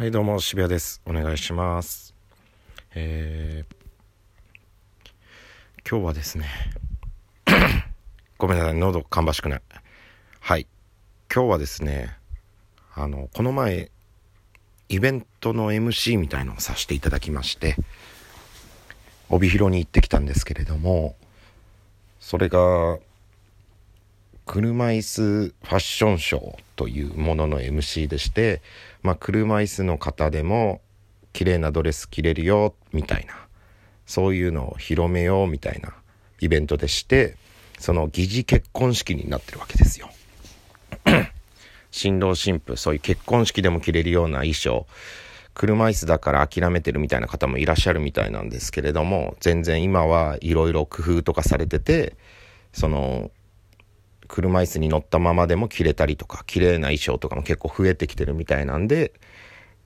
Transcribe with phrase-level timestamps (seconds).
[0.00, 1.02] はい、どうも、渋谷です。
[1.04, 2.14] お願いします。
[2.94, 5.10] えー、
[5.86, 6.46] 今日はですね、
[8.38, 9.62] ごめんなさい、喉芳しくない。
[10.40, 10.66] はい、
[11.30, 12.16] 今日はですね、
[12.94, 13.90] あの、この前、
[14.88, 17.76] イベントの MC みたいのをさせていただきまして、
[19.28, 21.14] 帯広に行ってきたんですけれども、
[22.20, 22.98] それが、
[24.50, 28.62] 車椅子ファッションショーというものの MC でして、
[29.00, 30.80] まあ、車椅子の方でも
[31.32, 33.34] 綺麗なドレス着れるよみたいな
[34.06, 35.94] そういうのを広めようみたいな
[36.40, 37.36] イベントでして
[37.78, 40.10] その疑似結婚式になってるわけですよ。
[41.92, 44.88] 新郎新婦そういう結婚式でも着れるような衣装
[45.54, 52.16] 車椅子だから諦めてるみたいな方もいらっしゃるみたいなんですけれども全然今はいろいろ工夫とかされてて
[52.72, 53.30] その
[54.30, 59.12] 車椅子に乗ったままでも着れたりとか綺麗な衣装とかも結構増えてきてるみたいなんで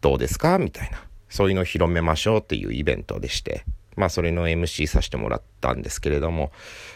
[0.00, 0.58] どうですか？
[0.58, 1.02] みたいな。
[1.28, 3.64] そういうのを広めましょうっていうイベントでして。
[3.96, 6.52] まあそれの MC させてもらったんですけれども、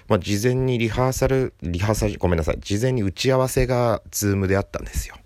[0.06, 2.58] まあ、事前にリハーサルリハーサルごめんなさい。
[2.60, 5.16] 事前に打ち合わせが Zoom であったんですよ。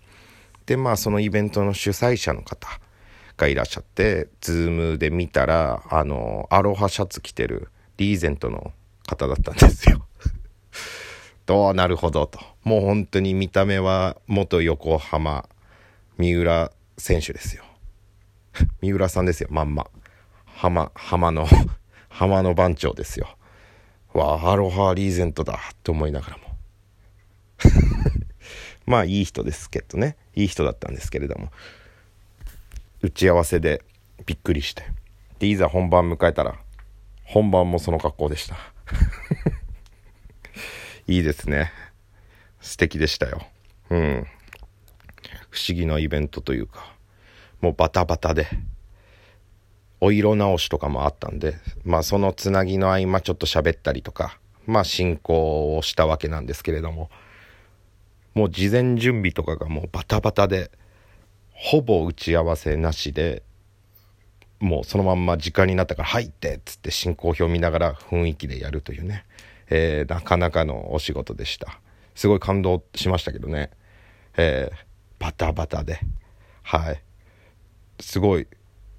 [0.64, 2.66] でまあそのイベントの主催者の方
[3.36, 8.72] がいらっしゃって Zoom で見たらあのアロハシャツ着てるリーゼントの
[9.06, 10.05] 方だったんですよ。
[11.46, 12.40] と、なるほどと。
[12.64, 15.48] もう本当に見た目は元横浜、
[16.18, 17.64] 三浦選手ですよ。
[18.82, 19.86] 三浦さんですよ、まんま。
[20.44, 21.46] 浜、浜の、
[22.10, 23.28] 浜の番長ですよ。
[24.12, 26.44] わあ、アロハリーゼントだって思いながらも。
[28.86, 30.16] まあいい人ですけどね。
[30.34, 31.50] いい人だったんですけれども。
[33.02, 33.82] 打ち合わせで
[34.24, 34.82] びっくりして。
[35.38, 36.58] で、いざ本番迎えたら、
[37.24, 38.56] 本番もその格好でした。
[41.08, 41.70] いいですね。
[42.60, 43.42] 素敵でしたよ。
[43.90, 44.26] うん。
[45.50, 46.92] 不思議なイベントというか、
[47.60, 48.48] もうバタバタで、
[50.00, 51.54] お色直しとかもあったんで、
[51.84, 57.08] まあそのつなぎの合間ちょっと喋ったりとか、まあ進行をしたわけなんですけれども、
[58.34, 60.72] もう事前準備とかがもうバタバタで、
[61.52, 63.44] ほぼ打ち合わせなしで、
[64.58, 69.24] もうそのまんま時間になったから入ってっつって進行表見ながら雰囲気でやるというね。
[69.68, 71.80] えー、なかなかのお仕事でした。
[72.14, 73.70] すごい感動しましたけどね。
[74.36, 74.76] えー、
[75.18, 76.00] バタバタで。
[76.62, 77.02] はい。
[78.00, 78.46] すごい、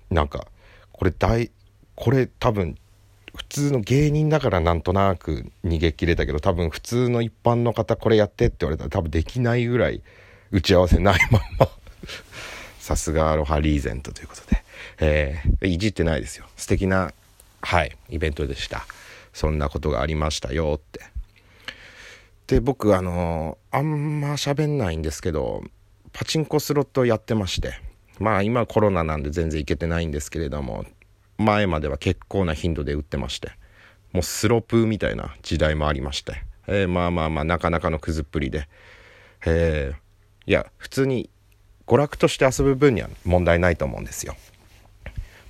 [0.10, 0.48] なんか、
[0.92, 1.52] これ大、
[1.96, 2.78] これ多分、
[3.36, 10.02] 普通の芸人だからなんとなく逃げ切れたけど、多分普通の一般の方これやってって言われたら多分できないぐらい
[10.52, 11.70] 打ち合わせないまま。
[12.80, 14.64] さすがアロハリーゼントということで。
[15.00, 16.48] えー、いじってないですよ。
[16.56, 17.14] 素敵な、
[17.62, 18.86] はい、イベントでした。
[19.38, 21.00] そんなことがありましたよって。
[22.48, 25.62] で、僕、あのあんま喋んないんですけど、
[26.12, 27.80] パチンコスロットやってまして、
[28.20, 30.86] まあ今コロナなんで全然行けてないんですけれども、
[31.38, 33.52] 前までは結構な頻度で打ってまして、
[34.12, 38.68] もうスロープみたいな時代もありまして、えー、まあまあまあなかなかのくずっぷりで、
[39.46, 41.30] えー、いや、普通に
[41.86, 44.36] 娯楽として遊ぶ分には問題ないと思うんですよ。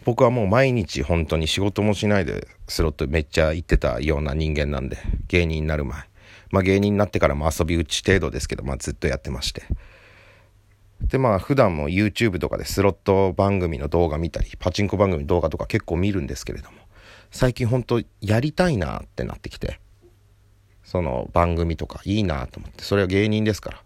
[0.07, 4.97] 僕はもう毎日本当に仕事もしないでスロットめっちゃ行ってたような人間なんで
[5.27, 5.99] 芸人になる前。
[6.49, 9.63] まあ芸人になってからも遊び打ち程度ですけどまあずっとやってまして。
[11.01, 16.77] でまあ普段も YouTube とかでスロット番組の動画見たりパチンコ番組の動画とか結構見るんですけれども
[17.29, 19.81] 最近本当やりたいなってなってきて
[20.85, 23.83] その番組とかいいなと思ってそれは芸人ですから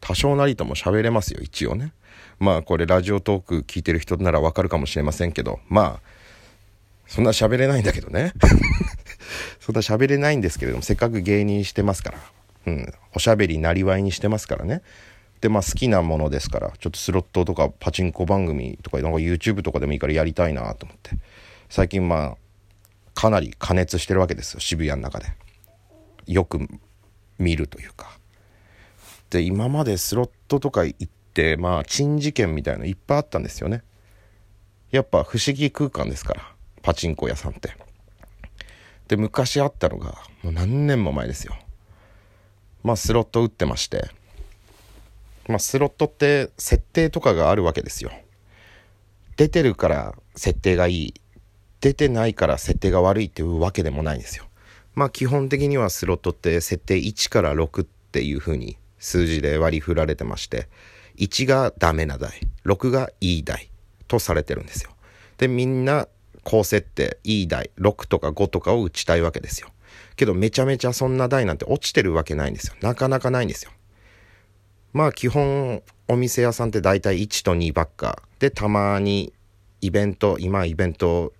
[0.00, 1.92] 多少なりとも喋れますよ一応ね。
[2.38, 6.08] まあこれラジオトーク聞いてる人ならわかるかもしれませんけど、まあ、
[7.06, 8.32] そんな喋れないんだけどね。
[9.60, 12.18] そんな喋れないんですけれども、せっかく芸人してますから。
[12.66, 12.94] うん。
[13.14, 14.82] おしゃべりなりわいにしてますからね。
[15.40, 21.12] で、まあ好きなものですから、ちょっとスロットとかパチンコ番組とか、なんか YouTube とかでもいいからやりたいなと思って。
[21.68, 22.36] 最近まあ、
[23.14, 25.26] かなり加熱してるわけですよ、渋谷の中で。
[26.26, 26.68] よく
[27.38, 28.18] 見るというか。
[29.30, 31.17] で、今までスロットとか行って、
[31.56, 33.82] まあ珍事件みたいのいっぱいあったんですよね。
[34.90, 36.52] やっぱ不思議空間ですから
[36.82, 37.76] パチンコ屋さんって。
[39.08, 41.54] で昔あったのがもう何年も前ですよ。
[42.82, 44.10] まあスロット打ってまして。
[45.46, 48.10] まあスロットって設定とかがあるわけですよ。
[49.36, 51.14] 出てるから設定がいい。
[51.80, 54.44] 出てないから設定が悪いっていうわけでもないんですよ。
[54.94, 60.68] まあ基本的にはスロットって設定1から6っていう風に数字で割り振られてまして。
[61.18, 63.70] 1がダメな台、6がいい台
[64.06, 64.90] とされてるんですよ。
[65.36, 66.08] で、みんな
[66.44, 69.68] 高設定、いい台、6とか5とかを打ちたいわけですよ。
[70.16, 72.74] けどめちゃめちゃそんな台なんて落ちてるわけないんですよ。
[72.80, 73.70] なかなかないんですよ。
[74.92, 79.32] まあ基本、お店屋さんって大体1と2ばっかでたまに
[79.82, 81.34] イベント今イベント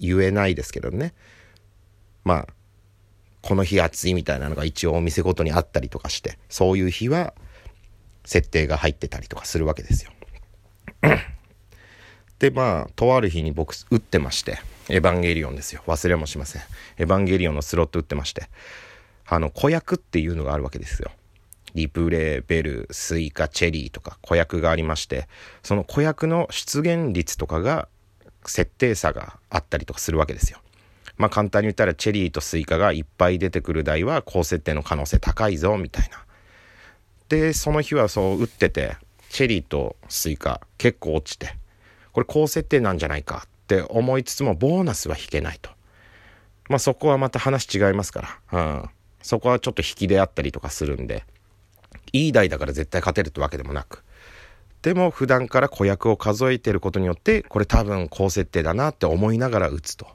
[0.00, 1.14] 言えないですけどね
[2.24, 2.46] まあ
[3.40, 7.32] この日暑いみたいなのが一応お店ごとにあったりとかしてそういう日は
[8.28, 10.12] 設定が入ってたりとかするわけですよ。
[12.38, 15.82] でまあとある日に僕打ってましてエヴァンゲリオンですよ。
[15.86, 16.62] 忘れもしません。
[16.98, 18.50] エヴァンゲリオンのスロット打ってまして。
[19.26, 21.10] あの子役っていうのがあるわけですよ。
[21.74, 25.28] リプレイベルスイカチェリーとか子役がありまして
[25.62, 27.88] その子役の出現率とかが
[28.46, 30.58] 設定差があったりとかするわけですよ。
[31.16, 36.24] まあ簡単に言ったらチェリーとスイカがいっぱい出てくる台は高設定の可能性高いぞみたいな。
[37.28, 38.96] でその日はそう打ってて
[39.28, 41.54] チェリーとスイカ結構落ちて
[42.12, 45.70] これ高設定なんじゃないかって思いつつもボーナスは引けないと。
[46.68, 48.58] まあそこはまた話違いますから。
[48.60, 48.90] うん。
[49.22, 51.24] そこはちょっと引きであったりとかするんで
[52.12, 54.02] いい台だから絶対勝てるってわけでもなく。
[54.82, 60.06] でも普段から子役を数えてることによってこれ多分高設定だなって思いながら打つと。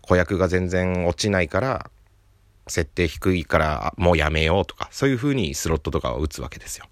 [0.00, 1.90] 子役が全然落ちないから
[2.66, 6.86] 設定低いからもうやめようとかそういう風にスロットとかを打つわけですよ。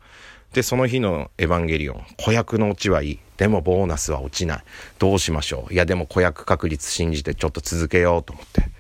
[0.53, 3.19] でその日の「エヴァンゲリオン」子役の落ちはいい。
[3.37, 4.65] でもボーナスは落ちない。
[5.01, 5.75] どうしましょう。
[5.75, 8.71] いやでも子役確率信じてちょっと続けようと思って。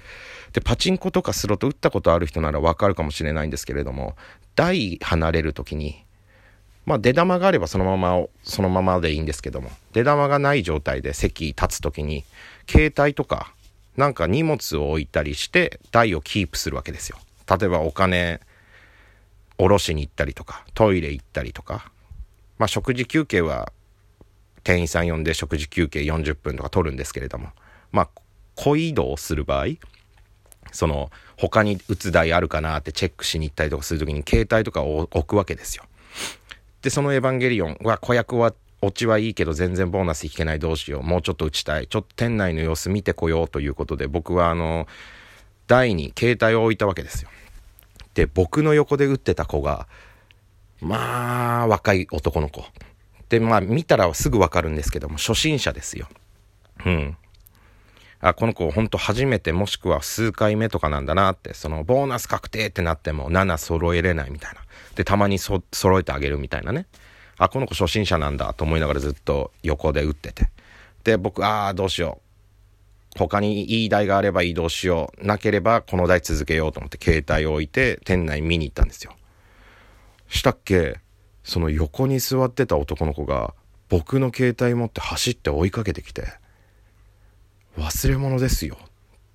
[0.54, 4.16] でパチンコとかスロット打ったことある人ならわかるかもしれないんですけれども
[4.54, 6.04] 台離れる時に
[6.86, 12.24] まあ出玉があればそのままそのままでいいんですけども出玉がない状態で席立つ時に
[12.68, 13.52] 携帯とか
[13.96, 17.18] なんか荷物を置いたりして台をキープするわけですよ。
[17.48, 18.40] 例えばお金
[19.58, 21.90] 下ろしに行ったりとかトイレ行ったりとか。
[22.58, 23.72] まあ食事休憩は
[24.62, 27.50] 店員さん呼んで食事休憩40分とか取るんですけれども。
[27.92, 28.08] まあ
[28.56, 29.66] 小移動する場合
[30.72, 35.84] その他に打つ台あるかなってチェックしに行ったりとかする時に携帯とかを置くわけですよ。
[36.82, 38.38] で、そのエヴァンゲリオンは子役
[38.84, 41.02] オチはいいけど全然ボーナス引けないどうしよう。
[41.02, 41.86] もうちょっと打ちたい。
[41.86, 44.86] ちょっと店内の様子見てこようということで僕はあの、
[45.66, 47.30] 台に携帯を置いたわけですよ。
[48.14, 49.86] で、僕の横で打ってた子が、
[50.80, 52.64] まあ、若い男の子。
[53.28, 56.08] で、まあ見たらすぐわかるんですけども、初心者ですよ。
[56.84, 57.16] うん。
[58.20, 64.60] あ、この子ほんと初めてもしくは数回目とかなんだなって、そのボーナス確定ってなっても7揃えれないみたいな。
[64.94, 66.86] で、たまにそ揃えてあげるみたいなね。
[67.36, 70.50] あ、この子初心者なんだと思いながらずっと横で打ってて。
[71.04, 72.24] で、僕、ああ、どうしよう。
[73.18, 75.24] 他にいい台があれば移動しよう。
[75.24, 79.14] なければこの台続けようと思って携帯を置いて店内見に行ったんですよ。
[80.28, 80.98] したっけ？
[81.44, 83.54] その横に座ってた男の子が
[83.88, 86.26] 僕の携帯持って走って追いかけてきて。
[87.78, 88.86] 忘れ物ですよっ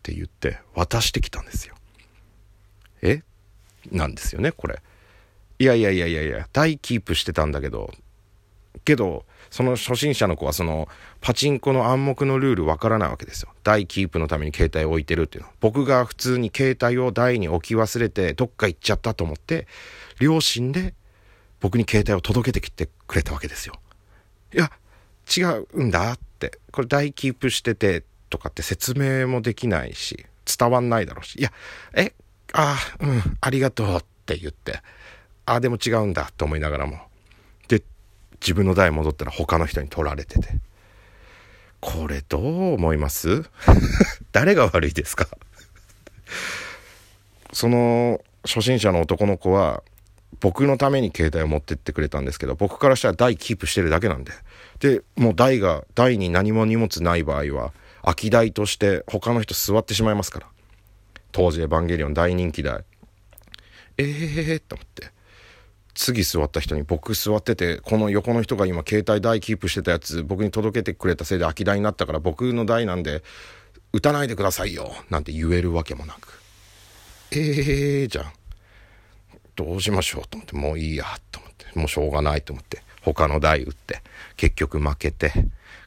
[0.04, 1.76] て言って渡してきたんですよ。
[3.02, 3.24] え？
[3.94, 4.82] なんですよね、これ。
[5.60, 7.92] いやいやいやいやいや、台キープしてたんだけど、
[8.86, 10.88] けど、その初心者の子はその
[11.22, 13.50] パチンコの暗黙のルールわからないわけですよ。
[13.64, 15.50] 台キープのために携帯を置いてるっていうの。
[15.60, 19.68] 僕が普通に携帯を台に置き忘れてどっか行っちゃったと思って、
[20.20, 20.94] 両親で
[21.60, 23.76] 僕に携帯を届けてきてくれたわけですよ。
[24.54, 24.72] いや、
[25.36, 25.42] 違
[25.74, 26.58] うんだって。
[26.72, 31.52] これ台キープしててとかって説明もできないし、伝わんないだろうし、いや、
[31.96, 32.14] え、
[32.54, 34.82] ああ、うん、ありがとうって言って、
[35.54, 37.00] あ、でも違うんだと思いながらも。
[37.68, 37.82] で、
[38.42, 40.50] 自分の台戻ったら他の人に取られてて。
[41.82, 43.44] これどう思います？
[44.34, 45.28] 誰が悪いですか？
[47.54, 49.82] その初心者の男の子は
[50.40, 54.32] 僕のために携帯を持ってってくれたんですけど僕からしたら台キープしてるだけなんで。
[54.80, 57.74] でもう台が台に何も荷物ない場合は
[58.04, 60.48] 空き台として他の人座ってしまいますから。
[61.32, 62.84] 当時エヴァンゲリオン大人気台。
[63.98, 65.12] ええー、と思って。
[66.00, 73.22] 次座った人に僕座っててこの横の人が今携帯台キープしてたやつ僕に届けてくれたせいで空き台になったから僕の台なんで
[73.92, 76.42] 打たないでくださいよなんて言えるわけもなく
[77.32, 78.32] ええー、じゃん
[79.58, 81.04] どうしましょうと思ってもういいや
[81.34, 84.02] と思ってもうしょうがないと思って他の台打って
[84.38, 85.34] 結局負けて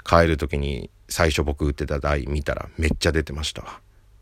[0.04, 3.80] 帰る時に最初僕打ってた台見たらめっちゃ出てましたわ。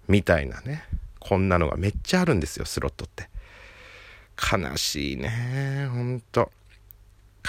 [0.09, 0.85] みたいなね。
[1.21, 3.29] こんなのがめっちゃあるんですよ、スロットって。
[4.41, 5.89] 悲しいね。
[5.93, 6.51] ほんと。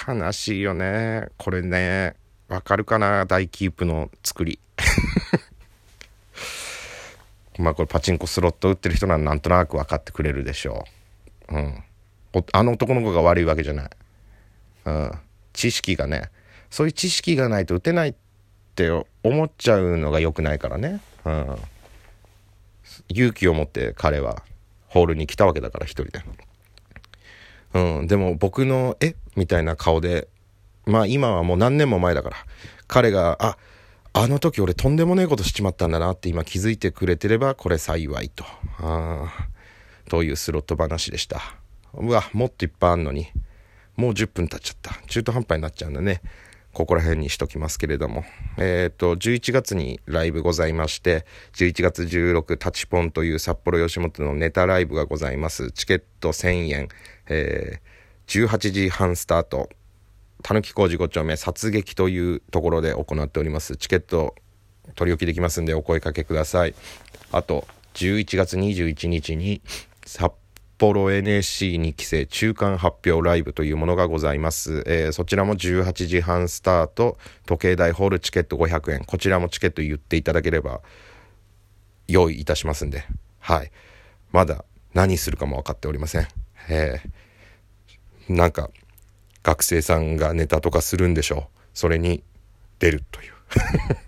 [0.07, 1.27] 悲しいよね。
[1.37, 2.15] これね、
[2.47, 3.25] わかるかな？
[3.25, 4.59] 大キープの作り。
[7.57, 10.85] まあこれパチンコスロット打ってる人ならなんとなく分かってくれるでしょ
[11.49, 11.55] う。
[11.55, 11.83] うん。
[12.53, 13.89] あの男の子が悪いわけじゃない。
[14.85, 15.11] うん。
[15.53, 16.29] 知識がね、
[16.69, 18.15] そういう知識がないと打てないっ
[18.75, 18.89] て
[19.23, 21.01] 思っちゃうのが良くないからね。
[21.25, 21.57] うん。
[23.09, 24.43] 勇気を持って彼は
[24.87, 26.23] ホールに来たわけだから一人で。
[27.73, 28.07] うん。
[28.07, 29.15] でも僕の、え？
[29.35, 30.27] みたいな顔で
[30.85, 32.37] まあ今はもう何年も前だから、
[32.87, 33.57] 彼が、あ、
[34.13, 38.43] あの時俺とんでもねえことしちまったんだなって今気づいてくれてればこれ幸いと。
[38.79, 39.47] ああ
[40.09, 41.41] というスロット話でした。
[41.93, 43.27] うわ、もっといっぱいあんのに。
[43.95, 44.95] もう10分経っちゃった。
[45.07, 46.21] 中途半端になっちゃうんだね。
[46.73, 48.23] ここら辺にしときますけれども。
[48.57, 55.71] えっ、ー、と、11月にライブございまして、11月16、タチポンという札幌吉本のネタライブがございます。
[55.71, 56.87] チケット1000円、
[57.31, 59.69] えー、18時半スタート。
[60.43, 63.77] たぬき工事5丁目殺撃というところで行っております。
[63.77, 64.35] チケット
[64.95, 66.75] 取り置きできますんでお声かけください。
[67.31, 69.61] あと、11月21日に
[70.05, 70.33] 札
[70.77, 74.83] 幌 NSC に期生中間発表ライブというものがございます。
[74.87, 79.05] えー、そちらも18時半スタート、時計台ホールチケット500円。
[79.05, 80.81] こちらもチケット言っていただければ
[82.07, 83.05] 用意いたしますんで。
[83.39, 83.71] はい。
[84.31, 86.40] まだ何するかも分かっておりません。
[86.69, 88.69] えー、なんか、
[89.43, 91.59] 学生さんがネタとかするんでしょう。
[91.73, 92.23] それに
[92.79, 93.33] 出るという。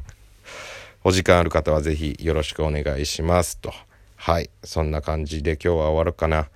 [1.03, 3.73] お時間ある方はぜひよろしくお願いしますと。
[4.15, 4.49] はい。
[4.63, 6.49] そんな感じで今日は終わるかな。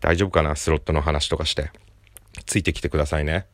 [0.00, 0.54] 大丈夫かな？
[0.54, 1.70] スロットの話とかして。
[2.46, 3.46] ついてきてくださいね。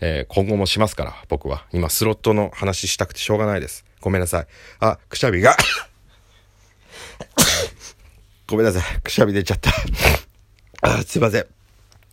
[0.00, 1.66] えー、今後もしますから、僕は。
[1.72, 3.84] 今、スロットの話したくてしょうがないです。
[4.00, 4.46] ごめんなさい。
[4.80, 5.56] あ、くしゃみが
[8.46, 9.00] ごめんなさい。
[9.00, 9.70] くしゃみ出ちゃった
[10.82, 11.02] あ。
[11.02, 11.46] すいません。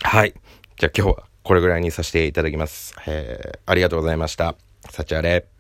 [0.02, 0.34] はい。
[0.78, 2.96] じゃあ今日はこれぐらいにさせていただきます。
[3.06, 4.56] えー、ありがとうございました。
[4.90, 5.53] 幸あれ。